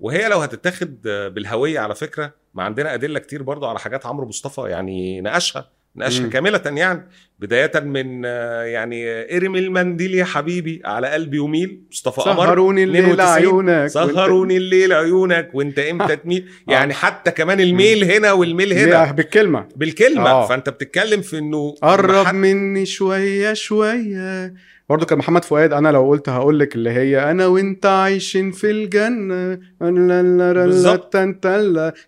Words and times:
وهي 0.00 0.28
لو 0.28 0.38
هتتاخد 0.38 1.02
بالهوية 1.34 1.80
على 1.80 1.94
فكرة 1.94 2.34
ما 2.54 2.62
عندنا 2.62 2.94
أدلة 2.94 3.18
كتير 3.18 3.42
برضو 3.42 3.66
على 3.66 3.78
حاجات 3.78 4.06
عمرو 4.06 4.26
مصطفى 4.26 4.60
يعني 4.60 5.20
ناقشها 5.20 5.70
ناقشها. 5.94 6.28
كاملة 6.28 6.62
يعني 6.66 7.08
بداية 7.38 7.80
من 7.80 8.22
آه، 8.24 8.62
يعني 8.62 9.36
ارمي 9.36 9.58
المنديل 9.58 10.14
يا 10.14 10.24
حبيبي 10.24 10.82
على 10.84 11.08
قلبي 11.08 11.38
وميل 11.38 11.82
مصطفى 11.90 12.20
قمر 12.20 12.46
سهروني 12.46 12.84
الليل 12.84 13.04
92. 13.04 13.70
عيونك 13.70 13.86
سهروني 13.86 14.56
الليل 14.56 14.92
عيونك 14.92 15.50
وانت 15.54 15.78
إمتى 15.78 16.16
تميل 16.16 16.48
يعني 16.68 16.94
حتى 16.94 17.30
كمان 17.30 17.60
الميل 17.60 18.04
هنا 18.04 18.32
والميل 18.32 18.72
هنا 18.72 19.12
بالكلمة 19.12 19.68
بالكلمة 19.76 20.30
آه. 20.30 20.46
فأنت 20.46 20.68
بتتكلم 20.68 21.20
في 21.20 21.38
إنه 21.38 21.74
قرب 21.82 22.34
مني 22.34 22.86
شوية 22.86 23.52
شوية 23.52 24.54
برضه 24.90 25.06
كان 25.06 25.18
محمد 25.18 25.44
فؤاد 25.44 25.72
أنا 25.72 25.88
لو 25.88 26.08
قلت 26.08 26.28
هقول 26.28 26.58
لك 26.58 26.74
اللي 26.74 26.90
هي 26.90 27.30
أنا 27.30 27.46
وإنت 27.46 27.86
عايشين 27.86 28.50
في 28.50 28.70
الجنة 28.70 29.58
بالظبط. 30.66 31.16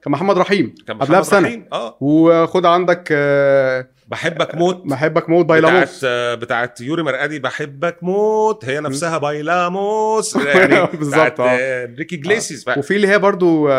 كان 0.02 0.12
محمد 0.12 0.38
رحيم 0.38 0.74
كان 0.86 0.96
قبلها 0.98 1.20
محمد. 1.20 1.44
رحيم 1.44 1.64
آه 1.72 1.96
وخد 2.00 2.66
عندك 2.66 3.08
آه، 3.12 3.86
بحبك 4.08 4.54
موت. 4.54 4.82
بحبك 4.86 5.30
موت 5.30 5.44
بتاعت 5.44 5.62
بايلاموس 5.62 6.04
بتاعت 6.42 6.80
يوري 6.80 7.02
مرقدي 7.02 7.38
بحبك 7.38 7.96
موت. 8.02 8.64
هي 8.64 8.80
نفسها 8.80 9.18
بايلاموس. 9.18 10.36
يعني 10.54 10.86
بالظبط، 10.96 11.40
آه. 11.40 11.48
آه، 11.50 11.94
ريكي 11.98 12.16
جليسيس 12.16 12.64
بقى. 12.64 12.78
وفي 12.78 12.96
اللي 12.96 13.08
هي 13.08 13.18
برضو 13.18 13.68
آه، 13.68 13.72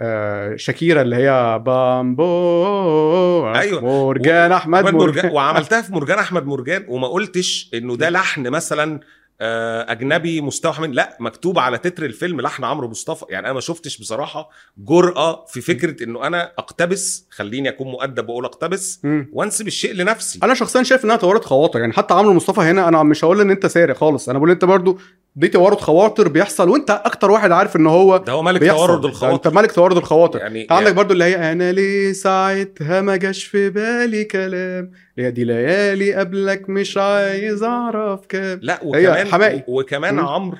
آه، 0.00 0.56
شاكيرا 0.56 1.02
اللي 1.02 1.16
هي 1.16 1.62
بامبو 1.66 3.52
أيوة. 3.54 3.80
مرجان 3.80 4.52
أحمد 4.52 4.94
مرجان 4.94 5.30
وعملتها 5.30 5.82
في 5.82 5.92
مرجان 5.92 6.18
أحمد 6.18 6.46
مرجان 6.46 6.84
وما 6.88 7.08
قلتش 7.08 7.70
إنه 7.74 7.96
ده 7.96 8.10
لحن 8.10 8.48
مثلا 8.48 8.94
آه، 8.94 9.00
أجنبي 9.40 10.40
مستوحى 10.40 10.82
من 10.82 10.92
لا 10.92 11.16
مكتوب 11.20 11.58
على 11.58 11.78
تتر 11.78 12.04
الفيلم 12.04 12.40
لحن 12.40 12.64
عمرو 12.64 12.88
مصطفى. 12.88 13.24
يعني 13.28 13.46
أنا 13.46 13.54
ما 13.54 13.60
شفتش 13.60 13.98
بصراحة 13.98 14.50
جرأة 14.78 15.44
في 15.44 15.60
فكرة 15.60 16.04
إنه 16.04 16.26
أنا 16.26 16.52
أقتبس 16.58 17.26
خليني 17.30 17.68
أكون 17.68 17.86
مؤدب 17.86 18.28
وأقول 18.28 18.44
أقتبس. 18.44 19.00
وأنسب 19.32 19.66
الشيء 19.66 19.94
لنفسي. 19.94 20.38
أنا 20.42 20.54
شخصيا 20.54 20.82
شايف 20.82 21.04
إنها 21.04 21.16
توارد 21.16 21.44
خواطر. 21.44 21.80
يعني 21.80 21.92
حتى 21.92 22.14
عمرو 22.14 22.32
مصطفى 22.32 22.60
هنا 22.60 22.88
أنا 22.88 23.02
مش 23.02 23.24
هقول 23.24 23.40
إن 23.40 23.50
أنت 23.50 23.66
سارق 23.66 23.96
خالص. 23.96 24.28
أنا 24.28 24.38
بقول 24.38 24.50
أنت 24.50 24.64
برضو 24.64 24.98
دي 25.36 25.48
توارد 25.48 25.80
خواطر 25.80 26.28
بيحصل 26.28 26.68
وانت 26.68 26.90
أكتر 26.90 27.30
واحد 27.30 27.52
عارف 27.52 27.76
ان 27.76 27.86
هو 27.86 28.16
ده 28.16 28.32
هو 28.32 28.42
ملك 28.42 28.60
بيحصل 28.60 28.76
توارد 28.78 28.94
انت 29.04 29.04
الخواطر 29.04 29.54
ملك 29.54 29.72
توارد 29.72 29.96
الخواطر 29.96 30.38
يعني 30.38 30.66
عندك 30.70 30.94
برضو 30.94 31.12
اللي 31.12 31.24
هي 31.24 31.52
أنا 31.52 31.72
ليه 31.72 32.12
ساعتها 32.12 33.00
ما 33.00 33.16
جاش 33.16 33.44
في 33.44 33.70
بالي 33.70 34.24
كلام 34.24 34.90
هي 35.18 35.30
دي 35.30 35.44
ليالي 35.44 36.14
قبلك 36.14 36.68
مش 36.70 36.96
عايز 36.96 37.62
أعرف 37.62 38.26
كام 38.26 38.58
لا 38.62 38.80
وكمان 38.84 39.26
حماقي. 39.26 39.64
وكمان. 39.68 40.18
عمرو 40.18 40.58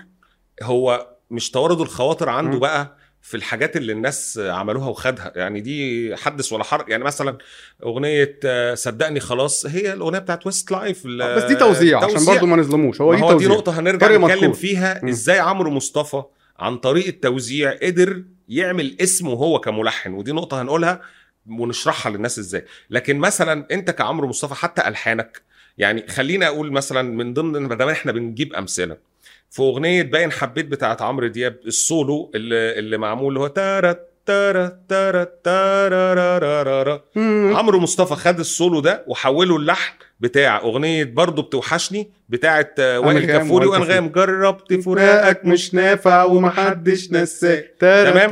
هو 0.62 1.06
مش 1.30 1.50
توارد 1.50 1.80
الخواطر 1.80 2.28
عنده 2.28 2.52
مم. 2.52 2.58
بقى 2.58 2.96
في 3.26 3.36
الحاجات 3.36 3.76
اللي 3.76 3.92
الناس 3.92 4.40
عملوها 4.42 4.88
وخدها. 4.88 5.32
يعني 5.36 5.60
دي 5.60 6.16
حدث 6.16 6.52
ولا 6.52 6.64
حرج. 6.64 6.88
يعني 6.88 7.04
مثلا 7.04 7.38
أغنية 7.82 8.38
آه، 8.44 8.74
صدقني 8.74 9.20
خلاص 9.20 9.66
هي 9.66 9.92
الأغنية 9.92 10.18
بتاعت 10.18 10.46
ويست 10.46 10.70
لايف 10.72 11.06
بس 11.06 11.42
دي 11.44 11.54
توزيع, 11.54 12.04
عشان 12.04 12.24
برضو 12.24 12.46
ما 12.46 12.56
نظلموش. 12.56 13.00
هو 13.00 13.10
ما 13.10 13.16
دي 13.16 13.22
هو 13.22 13.28
دي 13.28 13.32
توزيع. 13.34 13.48
نقطة 13.48 13.80
هنرجع 13.80 14.16
نتكلم. 14.16 14.52
فيها. 14.52 15.08
إزاي 15.08 15.38
عمرو 15.38 15.70
مصطفى 15.70 16.22
عن 16.58 16.76
طريق 16.76 17.06
التوزيع 17.06 17.72
قدر 17.82 18.22
يعمل 18.48 18.96
اسمه 19.00 19.30
هو 19.32 19.60
كملحن؟ 19.60 20.12
ودي 20.12 20.32
نقطة 20.32 20.62
هنقولها 20.62 21.00
ونشرحها 21.46 22.12
للناس 22.12 22.38
إزاي. 22.38 22.64
لكن 22.90 23.18
مثلا 23.18 23.66
أنت 23.70 23.90
كعمرو 23.90 24.28
مصطفى 24.28 24.54
حتى 24.54 24.88
ألحانك 24.88 25.42
يعني 25.78 26.08
خلينا 26.08 26.46
أقول 26.46 26.72
مثلا 26.72 27.02
من 27.02 27.34
ضمن 27.34 27.60
ما 27.66 27.74
دام 27.74 27.88
إحنا 27.88 28.12
بنجيب 28.12 28.54
أمثلة 28.54 28.96
في 29.50 29.62
أغنية 29.62 30.02
باين 30.02 30.32
حبيت 30.32 30.66
بتاعت 30.66 31.02
عمرو 31.02 31.26
دياب 31.26 31.56
السولو 31.66 32.30
اللي, 32.34 32.78
اللي 32.78 32.98
معمول 32.98 33.28
اللي 33.28 33.40
هو 33.40 33.46
تارا 33.46 33.96
تارا 34.26 34.78
تارا 34.88 35.24
تارا. 35.44 37.02
عمرو 37.56 37.80
مصطفى 37.80 38.14
خد 38.14 38.38
السولو 38.38 38.80
ده 38.80 39.04
وحوله 39.06 39.56
اللحن 39.56 39.94
بتاع 40.20 40.58
أغنية 40.60 41.04
برضه 41.04 41.42
بتوحشني 41.42 42.10
بتاعت 42.28 42.74
آه، 42.80 43.00
وائل 43.00 43.18
كفوري 43.38 43.66
وأنغام 43.66 44.08
جربت 44.08 44.72
فراقك 44.74 45.44
مش 45.44 45.74
نافع 45.74 46.24
ومحدش 46.24 47.12
نساك. 47.12 47.74
تمام؟ 48.10 48.30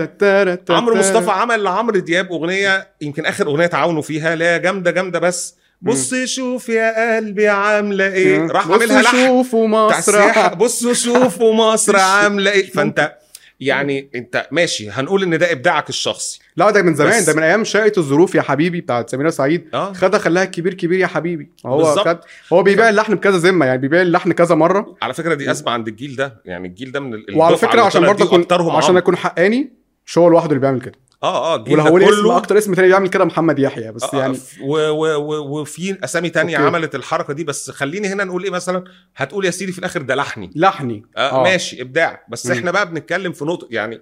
عمرو 0.71 0.95
مصطفى 0.97 1.31
عمل 1.31 1.63
لعمرو 1.63 1.99
دياب 1.99 2.33
أغنية 2.33 2.89
يمكن 3.01 3.27
آخر 3.27 3.47
أغنية 3.47 3.67
تعاونوا 3.67 4.03
فيها 4.03 4.35
لا 4.37 4.57
جامدة 4.57 4.91
جامدة 4.91 5.19
بس 5.19 5.57
بص 5.83 6.15
شوف 6.15 6.69
يا 6.69 7.17
قلبي 7.17 7.49
عاملة 7.49 8.07
إيه. 8.07 8.47
راح 8.47 8.71
عاملها 8.71 9.03
لحن 9.03 9.27
شوفوا 9.27 9.87
بتاع 9.87 9.99
السياحة. 9.99 10.49
مصر 10.55 10.55
بصوا 10.55 10.93
شوفوا 10.93 11.55
مصر 11.55 11.97
عاملة 11.97 12.51
إيه. 12.51 12.71
فأنت 12.71 13.13
يعني 13.61 14.11
أنت 14.15 14.47
ماشي. 14.51 14.91
هنقول 14.91 15.23
إن 15.23 15.39
ده 15.39 15.53
إبداعك 15.53 15.89
الشخصي. 15.89 16.41
لا 16.57 16.71
ده 16.71 16.83
من 16.83 16.95
زمان. 16.95 17.25
ده 17.25 17.35
من 17.35 17.43
أيام 17.43 17.65
شقه 17.65 17.93
الظروف 17.99 18.35
يا 18.35 18.43
حبيبي 18.43 18.81
بتاعت 18.81 19.11
سميرة 19.11 19.31
سعيد. 19.31 19.69
آه. 19.75 19.93
خدها 19.93 20.21
خلاها 20.21 20.45
كبير 20.45 20.75
كبير 20.75 20.99
يا 20.99 21.07
حبيبي. 21.07 21.51
هو. 21.67 21.85
خد 21.85 22.19
هو 22.53 22.63
بيبيع 22.63 22.89
اللحن 22.89 23.15
بكذا 23.15 23.37
ذمة. 23.37 23.67
يعني 23.67 23.79
بيبيع 23.79 24.03
اللحن 24.03 24.33
كذا 24.33 24.55
مرة. 24.55 24.97
على 25.03 25.15
فكرة 25.15 25.35
دي 25.35 25.51
ازمه 25.51 25.71
عند 25.73 25.89
الجيل 25.89 26.17
ده. 26.17 26.43
يعني 26.45 26.69
الجيل 26.69 26.93
ده 26.93 27.01
من 27.01 27.23
وعلى 27.35 27.57
فكرة 27.57 27.83
عشان 27.83 28.07
برضه 28.07 28.25
اكون 28.25 28.47
عشان 28.53 28.89
عمرو. 28.89 28.99
أكون 28.99 29.17
حقاني 29.17 29.73
مش 30.07 30.19
هو 30.19 30.29
لوحده 30.29 30.49
اللي 30.49 30.61
بيعمل 30.61 30.81
كده. 30.81 30.95
آه 31.25 31.55
آه 31.55 31.57
الجيل 31.57 31.81
ولو 31.81 31.99
ده 31.99 32.07
اسم 32.07 32.23
كله 32.23 32.37
أكتر 32.37 32.59
اسم 32.59 32.75
تاني 32.75 32.89
بيعمل 32.89 33.09
كده 33.09 33.25
محمد 33.25 33.59
يحيى 33.59 33.93
بس 33.93 34.15
آه، 34.15 34.19
يعني 34.19 34.39
و 34.63 34.77
و 34.91 35.61
وفي 35.61 36.05
أسامي 36.05 36.31
تانية 36.31 36.57
أوكي. 36.57 36.67
عملت 36.67 36.95
الحركة 36.95 37.33
دي 37.33 37.45
بس 37.45 37.71
خليني 37.71 38.09
هنا 38.09 38.25
نقول 38.25 38.45
إيه 38.45 38.51
مثلا 38.51 38.85
هتقول 39.17 39.45
يا 39.45 39.51
سيدي 39.51 39.73
في 39.73 39.79
الآخر 39.79 40.03
ده 40.03 40.15
لحني 40.15 40.51
لحني 40.55 41.03
آه 41.17 41.41
آه. 41.41 41.43
ماشي 41.43 41.83
إبداع 41.83 42.25
بس 42.29 42.47
مم. 42.47 42.53
إحنا 42.53 42.71
بقى 42.71 42.91
بنتكلم 42.91 43.33
في 43.33 43.45
نقطة 43.45 43.69
يعني 43.71 44.01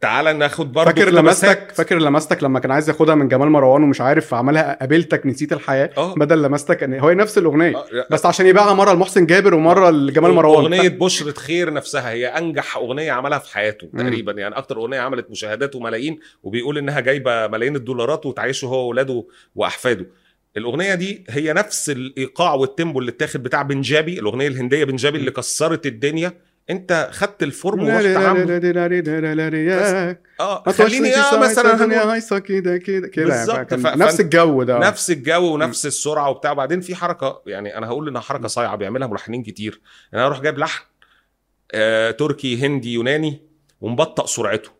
تعال 0.00 0.38
ناخد 0.38 0.72
برضه 0.72 0.90
فاكر. 0.90 1.10
لمستك 1.10 1.72
فاكر 1.74 1.98
لمستك 1.98 2.42
لما 2.42 2.58
كان 2.60 2.70
عايز 2.70 2.88
ياخدها 2.88 3.14
من 3.14 3.28
جمال 3.28 3.48
مروان 3.50 3.82
ومش 3.82 4.00
عارف 4.00 4.34
عملها 4.34 4.78
قابلتك 4.80 5.26
نسيت 5.26 5.52
الحياة 5.52 5.90
آه. 5.96 6.14
بدل 6.14 6.42
لمستك 6.42 6.82
هو 6.82 7.10
نفس 7.10 7.38
الأغنية. 7.38 7.76
آه، 7.76 8.06
بس 8.10 8.26
عشان 8.26 8.46
يبيعها 8.46 8.74
مرة 8.74 8.92
لمحسن 8.92 9.26
جابر 9.26 9.54
ومرة 9.54 9.90
لجمال 9.90 10.32
مروان. 10.32 10.62
أغنية 10.72 10.88
بشرة 10.88 11.32
خير 11.32 11.72
نفسها 11.72 12.10
هي 12.10 12.26
أنجح 12.26 12.76
أغنية 12.76 13.12
عملها 13.12 13.38
في 13.38 13.54
حياته 13.54 13.88
مم. 13.92 14.00
تقريبا. 14.02 14.32
يعني 14.32 14.58
أكتر 14.58 14.76
أغنية 14.76 15.00
عملت 15.00 15.30
مشاهدات 15.30 15.76
وملايين 15.76 16.18
وبيقول 16.42 16.78
إنها 16.78 17.00
جايبة 17.00 17.46
ملايين 17.46 17.76
الدولارات 17.76 18.26
وتعيشه 18.26 18.66
هو 18.66 18.84
واولاده 18.84 19.24
وأحفاده. 19.54 20.06
الأغنية 20.56 20.94
دي 20.94 21.24
هي 21.30 21.52
نفس 21.52 21.90
الإيقاع 21.90 22.54
وال 22.54 22.67
tempo 22.67 22.98
اللي 23.00 23.10
اتاخد 23.10 23.42
بتاع 23.42 23.62
بنجابي 23.62 24.18
الأغنية 24.18 24.48
الهندية 24.48 24.84
بنجابي 24.84 25.18
اللي 25.18 25.30
كسرت 25.30 25.86
الدنيا. 25.86 26.32
انت 26.70 27.08
خدت 27.12 27.42
ال 27.42 27.50
form 27.50 27.84
ورحت 27.84 28.04
عامله 28.16 28.58
آه 30.40 30.62
خليني 30.72 31.16
آه 31.16 31.38
مثلا 31.38 32.12
هايصه 32.12 32.38
كده 32.38 32.76
كده 32.78 33.08
كده 33.08 33.34
يعني 33.34 33.66
ف- 33.82 33.86
نفس 33.86 34.20
الجو 34.20 34.62
ده. 34.62 34.78
نفس 34.78 35.10
الجو 35.10 35.54
ونفس 35.54 35.86
السرعة 35.86 36.30
وبتاع. 36.30 36.50
وبعدين 36.52 36.80
في 36.80 36.94
حركة 36.94 37.42
يعني 37.46 37.78
أنا 37.78 37.86
هقول 37.86 38.08
إنها 38.08 38.20
حركة 38.20 38.48
صايعة 38.48 38.76
بيعملها 38.76 39.08
ملحنين 39.08 39.42
كتير. 39.42 39.80
يعني 40.12 40.24
أنا 40.24 40.26
أروح 40.26 40.40
جايب 40.40 40.58
لحن 40.58 40.84
آه 41.72 42.10
تركي 42.10 42.66
هندي 42.66 42.92
يوناني 42.92 43.42
ومبطأ 43.80 44.26
سرعته. 44.26 44.70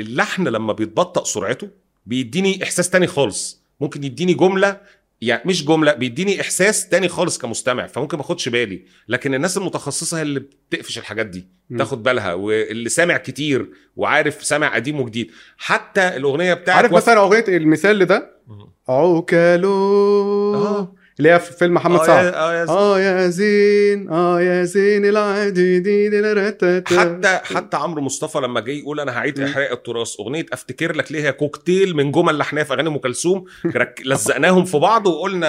اللحن 0.00 0.48
لما 0.48 0.72
بيتبطأ 0.72 1.24
سرعته 1.24 1.68
بيديني 2.06 2.62
إحساس 2.62 2.90
تاني 2.90 3.06
خالص. 3.06 3.62
ممكن 3.80 4.04
يديني 4.04 4.34
جملة 4.34 4.80
يعني 5.20 5.42
مش 5.46 5.64
جملة 5.64 5.92
بيديني 5.92 6.40
إحساس 6.40 6.88
تاني 6.88 7.08
خالص 7.08 7.38
كمستمع 7.38 7.86
فممكن 7.86 8.16
ما 8.16 8.22
أخدش 8.22 8.48
بالي. 8.48 8.84
لكن 9.08 9.34
الناس 9.34 9.56
المتخصصة 9.56 10.18
هي 10.18 10.22
اللي 10.22 10.40
بتقفش 10.40 10.98
الحاجات 10.98 11.26
دي 11.26 11.48
مم. 11.70 11.78
تاخد 11.78 12.02
بالها 12.02 12.34
واللي 12.34 12.88
سامع 12.88 13.16
كتير 13.16 13.70
وعارف 13.96 14.44
سامع 14.44 14.74
قديم 14.74 15.00
وجديد. 15.00 15.30
حتى 15.56 16.16
الأغنية 16.16 16.54
بتاعت 16.54 16.76
عارف 16.76 16.92
مثلا 16.92 17.16
أغنية 17.20 17.44
المثال 17.48 17.98
لده 17.98 18.30
مم. 18.46 18.66
عوكلو. 18.88 20.54
آه. 20.54 20.94
اللي 21.18 21.30
هي 21.30 21.40
في 21.40 21.52
فيلم 21.52 21.74
محمد 21.74 22.00
آه 22.00 22.06
سعد 22.06 22.24
يا- 22.24 22.36
آه 22.36 22.52
يا 22.54 22.68
آه 22.68 23.00
يا 23.00 23.28
زين 23.28 24.08
آه 24.10 24.40
يا 24.40 24.64
زين 24.64 25.06
العادي 25.06 25.78
دي 25.80 26.08
دي 26.08 26.20
رتتا. 26.20 26.82
حتى 27.00 27.54
حتى 27.54 27.76
عمرو 27.76 28.02
مصطفى 28.02 28.38
لما 28.38 28.60
جه 28.60 28.70
يقول 28.70 29.00
أنا 29.00 29.12
هعيد 29.18 29.40
مم. 29.40 29.46
احياء 29.46 29.72
التراث 29.72 30.20
أغنية 30.20 30.46
أفتكر 30.52 30.96
لك 30.96 31.12
ليه 31.12 31.22
هي 31.28 31.32
كوكتيل 31.32 31.96
من 31.96 32.12
جمل 32.12 32.38
لحنية 32.38 32.62
في 32.62 32.72
أغاني 32.74 32.88
أم 32.88 32.96
كلثوم 32.98 33.44
لزقناهم 34.04 34.64
في 34.64 34.78
بعض 34.78 35.06
وقلنا 35.06 35.48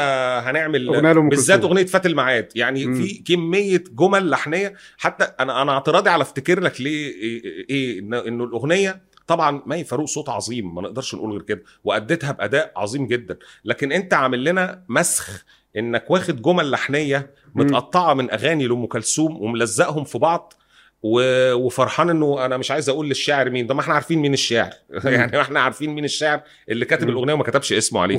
هنعمل 0.49 1.29
بالذات. 1.29 1.63
أغنية 1.63 1.85
فات 1.85 2.05
الميعاد 2.05 2.47
يعني 2.55 2.85
مم. 2.85 2.93
في 3.03 3.13
كمية 3.27 3.83
جمل 3.91 4.29
لحنية 4.29 4.73
حتى 4.97 5.23
أنا 5.39 5.61
أنا 5.61 5.71
اعتراضي 5.71 6.09
على 6.09 6.21
أفتكر 6.21 6.59
لك 6.59 6.81
ليه 6.81 7.07
إيه, 7.15 7.65
إيه 7.69 7.99
إن- 8.01 8.27
إنه 8.27 8.43
الأغنية 8.43 9.01
طبعا 9.27 9.61
مي 9.65 9.83
فاروق 9.83 10.05
صوت 10.05 10.29
عظيم 10.29 10.75
ما 10.75 10.81
نقدرش 10.81 11.15
نقول 11.15 11.31
غير 11.31 11.41
كده 11.41 11.63
وأديتها 11.83 12.31
بأداء 12.31 12.71
عظيم 12.75 13.07
جدا 13.07 13.37
لكن 13.65 13.91
أنت 13.91 14.13
عامل 14.13 14.43
لنا 14.43 14.83
مسخ 14.89 15.45
إنك 15.77 16.11
واخد 16.11 16.41
جمل 16.41 16.71
لحنية. 16.71 17.31
متقطعة 17.55 18.13
من 18.13 18.31
أغاني 18.31 18.67
لأم 18.67 18.85
كلثوم 18.85 19.41
وملزقهم 19.41 20.03
في 20.03 20.17
بعض 20.17 20.53
و... 21.03 21.53
وفرحان 21.53 22.09
إنه 22.09 22.45
أنا 22.45 22.57
مش 22.57 22.71
عايز 22.71 22.89
أقول 22.89 23.07
للشاعر 23.07 23.49
مين 23.49 23.67
ده 23.67 23.73
ما 23.73 23.81
إحنا 23.81 23.93
عارفين 23.93 24.19
مين 24.19 24.33
الشاعر 24.33 24.73
يعني 25.05 25.31
ما 25.31 25.41
إحنا 25.41 25.59
عارفين 25.59 25.89
مين 25.89 26.05
الشاعر 26.05 26.41
اللي 26.69 26.85
كاتب. 26.85 27.09
الأغنية 27.09 27.33
وما 27.33 27.43
كتبش 27.43 27.73
اسمه 27.73 28.01
عليه 28.01 28.15